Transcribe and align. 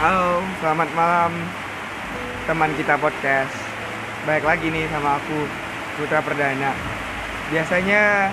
Halo, 0.00 0.40
selamat 0.64 0.88
malam 0.96 1.28
teman 2.48 2.72
kita 2.72 2.96
podcast. 2.96 3.52
Baik 4.24 4.48
lagi 4.48 4.72
nih 4.72 4.88
sama 4.88 5.20
aku 5.20 5.44
Putra 6.00 6.24
Perdana. 6.24 6.72
Biasanya 7.52 8.32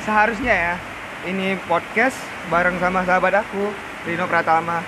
seharusnya 0.00 0.48
ya 0.56 0.74
ini 1.28 1.60
podcast 1.68 2.16
bareng 2.48 2.80
sama 2.80 3.04
sahabat 3.04 3.36
aku 3.36 3.68
Rino 4.08 4.24
Pratama. 4.32 4.80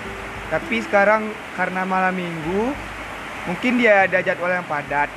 Tapi 0.49 0.81
sekarang 0.81 1.29
karena 1.53 1.85
malam 1.85 2.17
minggu 2.17 2.73
mungkin 3.45 3.77
dia 3.77 4.09
ada 4.09 4.25
jadwal 4.25 4.49
yang 4.49 4.65
padat 4.65 5.13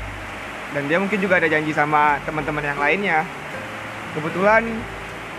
dan 0.77 0.85
dia 0.85 1.01
mungkin 1.01 1.17
juga 1.17 1.41
ada 1.41 1.49
janji 1.49 1.73
sama 1.73 2.21
teman-teman 2.29 2.61
yang 2.61 2.77
lainnya. 2.77 3.25
Kebetulan 4.13 4.69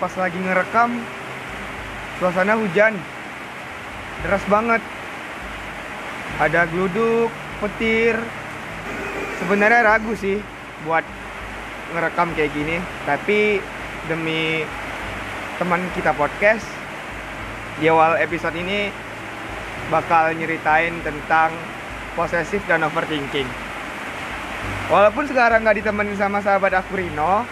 pas 0.01 0.13
lagi 0.17 0.41
ngerekam 0.41 0.89
suasana 2.17 2.57
hujan 2.57 2.97
deras 4.25 4.41
banget 4.49 4.81
ada 6.39 6.67
geluduk 6.67 7.31
petir. 7.63 8.19
Sebenarnya 9.43 9.85
ragu 9.85 10.15
sih 10.17 10.41
buat 10.83 11.03
ngerekam 11.95 12.33
kayak 12.35 12.51
gini. 12.51 12.77
Tapi 13.07 13.61
demi 14.11 14.63
teman 15.55 15.81
kita 15.95 16.11
podcast 16.11 16.65
di 17.79 17.87
awal 17.87 18.19
episode 18.19 18.55
ini 18.55 18.91
bakal 19.87 20.33
nyeritain 20.33 20.99
tentang 21.05 21.53
posesif 22.15 22.63
dan 22.67 22.83
overthinking. 22.83 23.47
Walaupun 24.89 25.27
sekarang 25.29 25.65
nggak 25.65 25.81
ditemenin 25.81 26.17
sama 26.17 26.41
sahabat 26.41 26.73
aku 26.77 26.97
Rino 26.97 27.45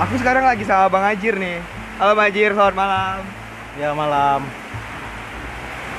aku 0.00 0.16
sekarang 0.16 0.48
lagi 0.48 0.64
sama 0.64 0.88
Bang 0.88 1.04
Ajir 1.04 1.36
nih. 1.36 1.60
Halo 2.00 2.16
Bang 2.16 2.32
Ajir 2.32 2.56
selamat 2.56 2.74
malam. 2.76 3.18
Ya 3.76 3.92
malam. 3.92 4.40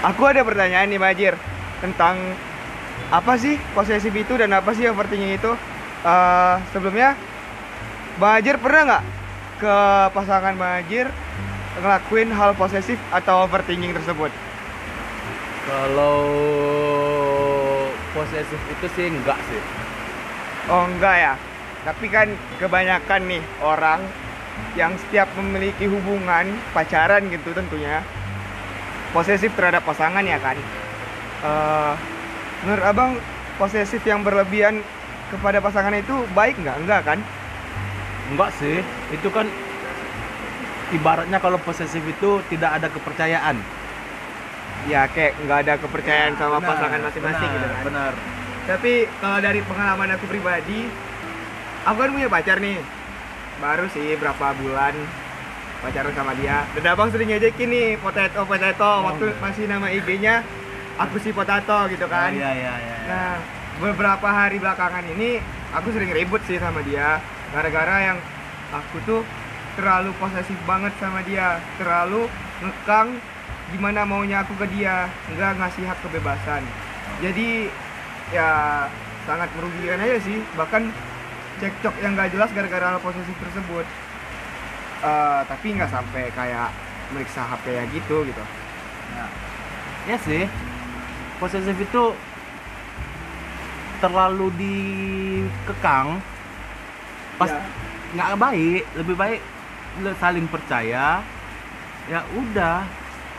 Aku 0.01 0.25
ada 0.25 0.41
pertanyaan 0.41 0.89
nih 0.89 0.97
Majir 0.97 1.33
tentang 1.77 2.17
apa 3.13 3.37
sih 3.37 3.61
posesif 3.77 4.09
itu 4.17 4.33
dan 4.33 4.49
apa 4.49 4.73
sih 4.73 4.89
overthinking 4.89 5.37
itu? 5.37 5.53
Eh, 6.01 6.55
sebelumnya 6.73 7.13
Majir 8.17 8.57
pernah 8.57 8.81
nggak 8.89 9.03
ke 9.61 9.75
pasangan 10.09 10.57
Majir 10.57 11.05
ngelakuin 11.85 12.33
hal 12.33 12.57
posesif 12.57 12.97
atau 13.13 13.45
overthinking 13.45 13.93
tersebut? 13.93 14.33
Kalau 15.69 16.17
posesif 18.17 18.57
itu 18.57 18.87
sih 18.97 19.05
enggak 19.05 19.37
sih. 19.53 19.61
Oh 20.65 20.89
enggak 20.89 21.15
ya. 21.21 21.33
Tapi 21.85 22.09
kan 22.09 22.33
kebanyakan 22.57 23.21
nih 23.29 23.43
orang 23.61 24.01
yang 24.73 24.97
setiap 24.97 25.29
memiliki 25.37 25.85
hubungan 25.85 26.57
pacaran 26.73 27.29
gitu 27.29 27.53
tentunya 27.53 28.01
posesif 29.11 29.51
terhadap 29.55 29.83
pasangan 29.83 30.23
ya 30.23 30.39
kan. 30.39 30.57
Eh, 31.41 31.93
menurut 32.63 32.83
abang 32.83 33.11
posesif 33.59 34.01
yang 34.07 34.23
berlebihan 34.23 34.79
kepada 35.31 35.63
pasangan 35.63 35.95
itu 35.95 36.25
baik 36.35 36.59
nggak? 36.59 36.77
Enggak 36.83 37.01
kan? 37.07 37.19
Enggak 38.31 38.49
sih. 38.59 38.83
Itu 39.11 39.27
kan 39.31 39.47
ibaratnya 40.91 41.39
kalau 41.39 41.59
posesif 41.63 42.03
itu 42.03 42.43
tidak 42.51 42.79
ada 42.81 42.87
kepercayaan. 42.91 43.57
Ya 44.89 45.05
kayak 45.05 45.37
nggak 45.45 45.59
ada 45.67 45.73
kepercayaan 45.77 46.33
sama 46.41 46.57
Benar, 46.57 46.69
pasangan 46.73 46.99
masing-masing 47.05 47.49
gitu 47.53 47.67
kan. 47.69 47.83
Benar. 47.85 48.13
Tapi 48.61 48.93
kalau 49.19 49.39
dari 49.41 49.61
pengalaman 49.65 50.09
aku 50.15 50.25
pribadi, 50.29 50.89
aku 51.85 51.97
kan 52.01 52.09
punya 52.13 52.29
pacar 52.29 52.57
nih. 52.57 52.77
Baru 53.61 53.85
sih 53.93 54.17
berapa 54.17 54.57
bulan 54.57 54.95
pacaran 55.81 56.13
sama 56.13 56.33
dia. 56.37 56.63
Dan 56.77 56.85
abang 56.93 57.09
sering 57.09 57.29
ngejekin 57.33 57.69
nih 57.69 57.87
potato 57.97 58.45
potato 58.45 58.85
Oh. 58.85 59.09
waktu 59.11 59.33
masih 59.41 59.65
nama 59.65 59.89
IG-nya 59.89 60.45
aku 61.01 61.17
si 61.17 61.33
potato 61.33 61.89
gitu 61.89 62.05
kan. 62.05 62.29
Oh, 62.31 62.37
iya 62.37 62.51
iya 62.53 62.73
iya. 62.77 62.97
Nah, 63.09 63.33
beberapa 63.81 64.27
hari 64.29 64.61
belakangan 64.61 65.03
ini 65.17 65.41
aku 65.73 65.89
sering 65.91 66.13
ribut 66.13 66.41
sih 66.45 66.61
sama 66.61 66.85
dia 66.85 67.17
gara-gara 67.51 68.13
yang 68.13 68.17
aku 68.71 69.01
tuh 69.03 69.21
terlalu 69.75 70.11
posesif 70.19 70.55
banget 70.67 70.93
sama 70.99 71.23
dia, 71.25 71.59
terlalu 71.79 72.27
ngekang 72.61 73.19
gimana 73.71 74.03
maunya 74.03 74.43
aku 74.43 74.51
ke 74.59 74.67
dia, 74.75 75.07
nggak 75.31 75.59
ngasih 75.59 75.83
hak 75.87 75.99
kebebasan. 76.03 76.63
Jadi 77.23 77.71
ya 78.31 78.85
sangat 79.23 79.47
merugikan 79.55 79.99
aja 79.99 80.17
sih, 80.23 80.43
bahkan 80.59 80.91
cekcok 81.61 81.93
yang 82.01 82.17
gak 82.17 82.33
jelas 82.33 82.49
gara-gara 82.51 82.97
posesif 82.99 83.35
tersebut. 83.37 83.85
Eh, 85.01 85.41
tapi 85.49 85.73
nggak 85.73 85.89
sampai 85.89 86.29
kayak 86.29 86.69
meriksa 87.09 87.41
HP 87.41 87.73
ya 87.73 87.83
gitu 87.89 88.21
gitu. 88.21 88.43
Ya. 89.17 89.25
Ya 90.05 90.17
sih. 90.21 90.45
Posesif 91.41 91.73
itu 91.73 92.03
terlalu 93.97 94.53
dikekang 94.61 96.21
pas 97.37 97.49
Ya. 97.49 97.61
nggak 98.13 98.37
baik, 98.37 98.83
lebih 99.01 99.15
baik 99.17 99.41
saling 100.21 100.45
percaya. 100.45 101.25
Ya 102.05 102.21
udah, 102.37 102.85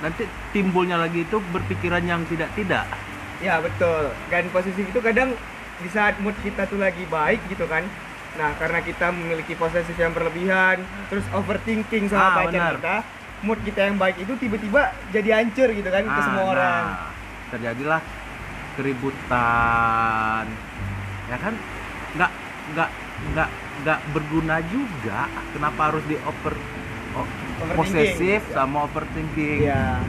nanti 0.02 0.26
timbulnya 0.50 0.98
lagi 0.98 1.22
itu 1.22 1.38
berpikiran 1.54 2.02
yang 2.02 2.26
tidak-tidak. 2.26 2.90
Ya 3.38 3.62
betul. 3.62 4.10
Dan 4.30 4.50
posesif 4.50 4.82
itu 4.82 4.98
kadang 4.98 5.34
di 5.78 5.88
saat 5.90 6.18
mood 6.18 6.34
kita 6.42 6.66
tuh 6.66 6.82
lagi 6.82 7.06
baik 7.06 7.38
gitu 7.46 7.70
kan. 7.70 7.86
Nah 8.32 8.56
karena 8.56 8.80
kita 8.80 9.10
memiliki 9.10 9.52
posesif 9.52 9.94
yang 9.94 10.10
berlebihan, 10.10 10.80
terus 11.06 11.24
overthinking 11.30 12.08
sama 12.08 12.22
Ah, 12.22 12.34
pacar 12.38 12.48
benar. 12.48 12.74
kita, 12.74 12.96
mood 13.42 13.58
kita 13.60 13.80
yang 13.84 13.96
baik 13.96 14.16
itu 14.18 14.32
tiba-tiba 14.36 14.80
jadi 15.10 15.28
hancur 15.36 15.68
gitu 15.68 15.86
kan 15.86 16.02
ke 16.02 16.12
Ah, 16.12 16.22
semua 16.22 16.42
nah, 16.42 16.50
orang. 16.50 16.84
terjadilah 17.50 18.00
keributan 18.72 20.44
ya 21.22 21.36
kan 21.36 21.54
nggak 22.12 22.30
nggak 22.72 22.90
nggak 23.28 23.48
nggak 23.78 23.98
berguna 24.10 24.56
juga 24.64 25.28
kenapa 25.52 25.80
harus 25.88 26.04
di 26.04 26.16
over 26.18 26.54
oh, 27.12 27.28
posesif 27.74 28.40
sama 28.48 28.84
overthinking 28.86 29.64
Iya. 29.64 30.00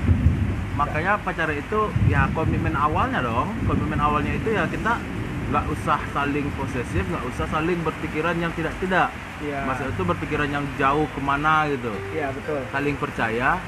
makanya 0.74 1.20
pacaran 1.20 1.54
itu 1.54 1.80
ya 2.08 2.32
komitmen 2.32 2.74
awalnya 2.74 3.20
dong 3.20 3.52
komitmen 3.64 4.00
awalnya 4.00 4.34
itu 4.34 4.50
ya 4.50 4.64
kita 4.66 4.96
nggak 5.44 5.66
usah 5.70 6.00
saling 6.10 6.48
posesif 6.54 7.04
nggak 7.04 7.26
usah 7.26 7.46
saling 7.48 7.80
berpikiran 7.82 8.36
yang 8.38 8.52
tidak 8.54 8.74
tidak 8.80 9.10
Iya. 9.40 9.60
maksud 9.66 9.92
itu 9.92 10.04
berpikiran 10.06 10.48
yang 10.48 10.64
jauh 10.74 11.04
ke 11.06 11.20
mana 11.20 11.68
gitu 11.68 11.92
Iya 12.12 12.32
betul. 12.32 12.64
saling 12.70 12.96
percaya 12.96 13.60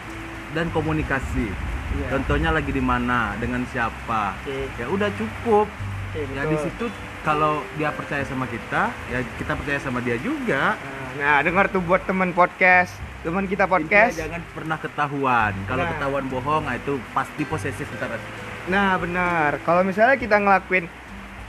dan 0.52 0.72
komunikasi 0.72 1.52
Iya. 1.92 2.08
contohnya 2.12 2.50
lagi 2.50 2.72
di 2.72 2.80
mana 2.80 3.36
dengan 3.36 3.68
siapa 3.68 4.40
Oke. 4.40 4.72
ya 4.74 4.88
udah 4.88 5.10
cukup 5.12 5.68
Oke, 5.68 6.22
ya 6.32 6.44
di 6.46 6.58
situ 6.58 6.86
kalau 7.22 7.60
dia 7.76 7.92
percaya 7.92 8.24
sama 8.24 8.48
kita 8.48 8.88
ya 9.12 9.20
kita 9.36 9.52
percaya 9.54 9.80
sama 9.80 10.00
dia 10.00 10.16
juga 10.18 10.80
Nah, 11.16 11.40
dengar 11.40 11.72
tuh 11.72 11.80
buat 11.80 12.04
teman 12.04 12.36
podcast, 12.36 12.92
teman 13.24 13.48
kita 13.48 13.64
podcast. 13.64 14.20
Intinya 14.20 14.36
jangan 14.36 14.42
pernah 14.52 14.76
ketahuan 14.76 15.54
kalau 15.64 15.84
Nah. 15.84 15.92
ketahuan 15.92 16.26
bohong 16.28 16.64
nah 16.68 16.76
itu 16.76 17.00
pasti 17.12 17.44
posesif 17.44 17.88
ntar 17.96 18.20
Nah 18.66 18.98
benar. 18.98 19.62
Kalau 19.62 19.86
misalnya 19.86 20.18
kita 20.18 20.36
ngelakuin 20.36 20.92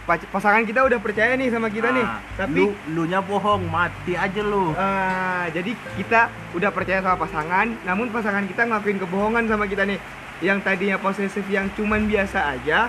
pasangan 0.07 0.63
kita 0.63 0.87
udah 0.87 1.03
percaya 1.03 1.35
nih 1.35 1.51
sama 1.51 1.67
kita 1.67 1.91
nih, 1.91 2.07
Ah, 2.07 2.23
tapi 2.39 2.63
lu 2.63 2.71
lu 2.95 3.03
nya 3.11 3.19
bohong 3.19 3.67
mati 3.67 4.15
aja 4.15 4.39
lu. 4.39 4.71
Ah, 4.79 5.51
jadi 5.51 5.75
kita 5.99 6.31
udah 6.55 6.71
percaya 6.71 7.03
sama 7.03 7.19
pasangan, 7.19 7.67
namun 7.83 8.15
pasangan 8.15 8.47
kita 8.47 8.71
ngelakuin 8.71 9.03
kebohongan 9.03 9.51
sama 9.51 9.67
kita 9.67 9.83
nih. 9.83 9.99
Yang 10.39 10.59
tadinya 10.63 10.97
posesif 11.03 11.43
yang 11.51 11.67
cuman 11.75 12.07
biasa 12.07 12.55
aja, 12.55 12.87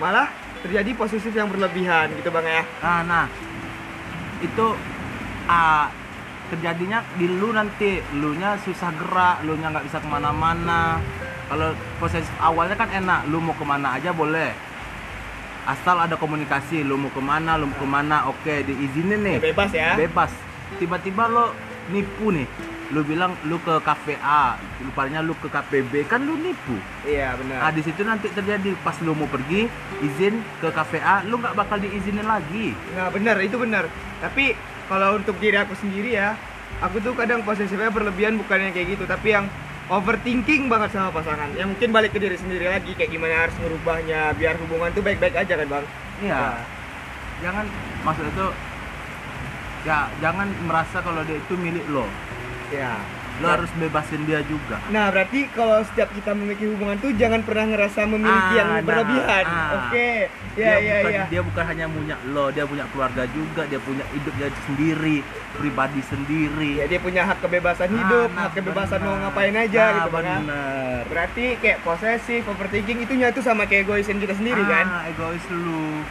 malah 0.00 0.32
terjadi 0.64 0.90
posesif 0.96 1.36
yang 1.36 1.52
berlebihan 1.52 2.10
gitu 2.16 2.32
bang 2.32 2.46
ya. 2.48 2.62
nah 2.82 3.00
nah 3.06 3.24
itu 4.40 4.66
ah 5.46 5.92
terjadinya 6.48 7.04
di 7.20 7.28
lu 7.28 7.52
nanti. 7.52 8.00
Lu 8.16 8.32
nya 8.32 8.56
susah 8.64 8.88
gerak 8.96 9.44
lu 9.44 9.52
nya 9.60 9.68
nggak 9.68 9.84
bisa 9.84 10.00
ke 10.00 10.08
mana-mana. 10.08 10.96
Kalau 11.48 11.76
proses 12.00 12.24
awalnya 12.40 12.76
kan 12.76 12.88
enak 12.88 13.28
lu 13.28 13.40
mau 13.40 13.56
ke 13.56 13.64
mana 13.64 13.96
aja 14.00 14.12
boleh 14.12 14.67
asal 15.68 16.00
ada 16.00 16.16
komunikasi 16.16 16.80
lu 16.80 16.96
mau 16.96 17.12
ke 17.12 17.20
mana 17.20 17.60
lu 17.60 17.68
mau 17.68 17.76
ke 17.76 17.84
mana 17.84 18.24
oke 18.24 18.54
diizinin 18.64 19.20
nih 19.20 19.38
Bebas 19.52 19.68
ya. 19.68 19.92
bebas 19.94 20.32
tiba-tiba 20.80 21.28
lo 21.28 21.52
nipu 21.92 22.32
nih 22.32 22.48
lu 22.88 23.04
bilang 23.04 23.36
lu 23.44 23.60
ke 23.60 23.76
kafe 23.84 24.16
A 24.18 24.56
rupanya 24.80 25.20
lu 25.20 25.36
ke 25.36 25.52
kafe 25.52 25.84
B 25.84 26.08
kan 26.08 26.24
lu 26.24 26.40
nipu 26.40 26.72
Iya 27.04 27.36
nah 27.36 27.68
benar. 27.68 27.76
di 27.76 27.82
situ 27.84 28.00
nanti 28.00 28.32
terjadi 28.32 28.72
pas 28.80 28.96
lu 29.04 29.12
mau 29.12 29.28
pergi 29.28 29.68
izin 30.00 30.40
ke 30.58 30.72
kafe 30.72 30.96
A 31.04 31.20
lu 31.28 31.36
nggak 31.36 31.52
bakal 31.52 31.76
diizinin 31.76 32.24
lagi 32.24 32.72
Nah 32.96 33.12
benar 33.12 33.36
itu 33.44 33.60
benar. 33.60 33.84
Tapi 34.24 34.56
kalau 34.88 35.20
untuk 35.20 35.36
diri 35.36 35.60
aku 35.60 35.76
sendiri 35.76 36.16
ya, 36.16 36.32
aku 36.80 36.96
tuh 36.98 37.12
kadang 37.12 37.44
posesifnya 37.44 37.92
berlebihan 37.92 38.40
bukannya 38.40 38.72
kayak 38.72 38.96
gitu, 38.96 39.04
tapi 39.04 39.36
yang 39.36 39.44
overthinking 39.88 40.68
banget 40.68 40.92
sama 40.92 41.10
pasangan. 41.10 41.48
Ya 41.56 41.64
mungkin 41.64 41.90
balik 41.90 42.12
ke 42.12 42.20
diri 42.20 42.36
sendiri 42.36 42.68
lagi 42.68 42.92
kayak 42.92 43.10
gimana 43.10 43.48
harus 43.48 43.56
merubahnya 43.60 44.36
biar 44.36 44.60
hubungan 44.60 44.92
tuh 44.92 45.02
baik-baik 45.02 45.34
aja 45.36 45.54
kan 45.56 45.66
bang. 45.68 45.84
iya 46.20 46.36
Nah, 46.36 46.58
jangan 47.40 47.64
maksud 48.04 48.24
itu 48.28 48.46
ya 49.86 49.98
jangan 50.20 50.48
merasa 50.66 50.98
kalau 51.00 51.22
dia 51.24 51.38
itu 51.38 51.54
milik 51.56 51.86
lo 51.88 52.04
Ya. 52.68 53.00
Lo 53.38 53.46
harus 53.48 53.70
bebasin 53.72 54.22
dia 54.22 54.42
juga 54.42 54.82
Nah, 54.88 55.08
berarti 55.08 55.46
kalau 55.48 55.78
setiap 55.84 56.10
kita 56.10 56.30
memiliki 56.32 56.66
hubungan 56.66 56.98
tuh 56.98 57.12
jangan 57.12 57.40
pernah 57.40 57.66
ngerasa 57.68 58.00
memiliki 58.04 58.50
Ah, 58.50 58.56
yang 58.56 58.68
nah, 58.68 58.82
berlebihan. 58.82 59.44
ah. 59.44 59.68
Oke. 59.80 60.10
dia 60.52 60.66
Ya, 60.66 60.74
ya, 60.74 60.96
bukan, 60.98 61.12
ya. 61.12 61.24
dia 61.28 61.42
bukan 61.44 61.64
hanya 61.64 61.86
punya 61.86 62.16
lo 62.26 62.50
dia 62.50 62.64
punya 62.64 62.84
keluarga 62.88 63.22
juga 63.28 63.62
dia 63.64 63.78
punya 63.78 64.02
hidup 64.10 64.34
dia 64.34 64.48
sendiri 64.64 65.16
pribadi 65.54 66.00
sendiri 66.02 66.72
Ya, 66.76 66.86
dia 66.86 66.98
punya 66.98 67.22
hak 67.24 67.38
kebebasan 67.38 67.88
hidup, 67.88 68.28
Ah, 68.28 68.34
nah, 68.34 68.42
hak 68.44 68.52
kebebasan 68.54 68.98
mau 68.98 69.14
benar. 69.14 69.22
ngapain 69.24 69.54
aja 69.56 69.78
Nah, 69.80 69.94
gitu 69.96 70.10
kan. 70.10 70.24
bener. 70.40 71.00
Berarti 71.06 71.44
kayak 71.56 71.78
posesif, 71.80 72.42
overthinking 72.44 72.98
itu 73.00 73.12
nyatu 73.14 73.38
sama 73.38 73.64
kayak 73.64 73.86
egoisin 73.86 74.18
kita 74.18 74.34
sendiri 74.34 74.62
kan. 74.64 74.84
ah, 74.84 75.06
egois 75.06 75.44
lu 75.48 76.02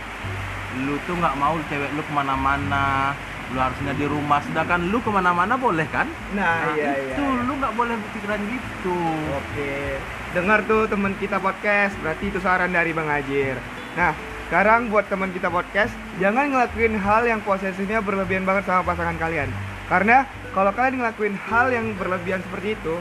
lu 0.80 0.96
tuh 1.04 1.16
nggak 1.16 1.36
mau 1.36 1.58
cewek 1.66 1.90
lu 1.92 2.02
ke 2.02 2.14
mana-mana 2.14 3.12
lu 3.48 3.60
harusnya 3.64 3.96
di 3.96 4.04
rumah 4.04 4.44
sedangkan 4.44 4.92
lu 4.92 5.00
ke 5.00 5.08
mana-mana 5.08 5.56
boleh 5.56 5.88
kan 5.88 6.04
Nah, 6.36 6.76
iya 6.76 7.00
iya. 7.00 7.16
itu 7.16 7.24
iya. 7.24 7.48
lu 7.48 7.54
nggak 7.56 7.74
boleh 7.80 7.96
berpikiran 7.96 8.40
gitu 8.52 9.00
Oke, 9.40 9.74
dengar 10.36 10.60
tuh 10.68 10.84
teman 10.92 11.16
kita 11.16 11.40
podcast, 11.40 11.96
berarti 12.04 12.28
itu 12.28 12.40
saran 12.44 12.76
dari 12.76 12.92
Bang 12.92 13.08
Ajir. 13.08 13.56
Nah, 13.96 14.12
sekarang 14.48 14.92
buat 14.92 15.08
teman 15.08 15.32
kita 15.32 15.48
podcast, 15.48 15.92
jangan 16.20 16.52
ngelakuin 16.52 16.96
hal 17.00 17.24
yang 17.24 17.40
posesifnya 17.44 18.04
berlebihan 18.04 18.44
banget 18.44 18.68
sama 18.68 18.84
pasangan 18.84 19.16
kalian. 19.16 19.48
Karena 19.88 20.28
kalau 20.52 20.72
kalian 20.76 21.00
ngelakuin 21.00 21.36
hal 21.36 21.72
yang 21.72 21.96
berlebihan 21.96 22.44
seperti 22.44 22.76
itu, 22.76 22.96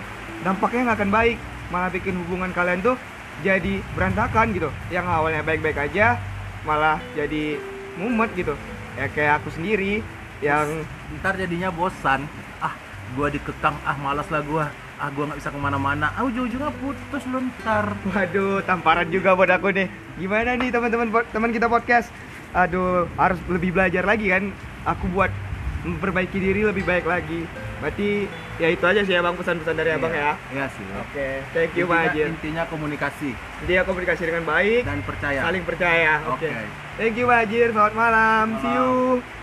dampaknya 0.46 0.90
nggak 0.90 0.99
akan 1.02 1.10
baik, 1.10 1.37
malah 1.75 1.90
bikin 1.90 2.14
hubungan 2.22 2.50
kalian 2.54 2.82
tuh 2.82 2.94
jadi 3.42 3.82
berantakan 3.99 4.54
gitu. 4.54 4.70
Yang 4.94 5.06
awalnya 5.10 5.42
baik-baik 5.42 5.78
aja, 5.90 6.19
malah 6.62 7.02
jadi 7.19 7.58
mumet 7.99 8.31
gitu. 8.38 8.54
Ya 8.94 9.10
kayak 9.10 9.42
aku 9.42 9.50
sendiri 9.52 10.00
yang 10.38 10.85
ntar 11.19 11.35
jadinya 11.35 11.71
bosan 11.71 12.29
ah 12.61 12.75
gua 13.15 13.29
dikekang 13.29 13.77
ah 13.83 13.97
malas 13.97 14.29
lah 14.29 14.43
gua 14.43 14.69
ah 14.97 15.09
gua 15.12 15.29
nggak 15.29 15.38
bisa 15.41 15.49
ke 15.49 15.59
mana-mana 15.59 16.12
ah 16.12 16.23
ujung-ujungnya 16.23 16.73
putus 16.77 17.23
lu 17.29 17.41
ntar 17.61 17.93
Waduh, 18.09 18.61
tamparan 18.62 19.09
juga 19.09 19.33
buat 19.33 19.49
aku 19.49 19.73
nih. 19.73 19.88
Gimana 20.17 20.56
nih 20.56 20.69
teman-teman 20.69 21.09
teman 21.29 21.50
kita 21.53 21.67
podcast? 21.67 22.09
Aduh, 22.53 23.05
harus 23.17 23.37
lebih 23.49 23.77
belajar 23.77 24.05
lagi 24.05 24.33
kan. 24.33 24.49
Aku 24.85 25.09
buat 25.12 25.29
memperbaiki 25.85 26.38
diri 26.41 26.65
lebih 26.65 26.85
baik 26.85 27.05
lagi. 27.05 27.44
Berarti 27.77 28.25
ya 28.56 28.73
itu 28.73 28.81
aja 28.88 29.05
sih 29.05 29.12
ya 29.12 29.21
Bang 29.21 29.37
pesan-pesan 29.37 29.77
dari 29.77 29.93
Abang 29.93 30.09
ya. 30.09 30.33
iya 30.49 30.65
sih 30.73 30.87
Oke, 30.97 31.44
thank 31.53 31.77
you 31.77 31.85
intinya, 31.85 32.09
Ajir. 32.09 32.25
intinya 32.33 32.62
komunikasi 32.65 33.37
Dia 33.69 33.85
komunikasi 33.85 34.23
dengan 34.25 34.49
baik, 34.49 34.88
dan 34.88 35.05
percaya 35.05 35.44
saling 35.44 35.65
percaya. 35.69 36.25
Oke. 36.33 36.49
Oke. 36.49 36.65
Thank 36.97 37.21
you 37.21 37.29
Bang 37.29 37.44
Ajir. 37.44 37.77
Selamat 37.77 37.93
malam. 37.93 38.44
See 38.65 38.73
Malam. 38.73 39.21
you. 39.21 39.36